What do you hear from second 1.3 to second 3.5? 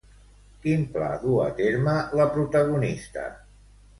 a terme la protagonista?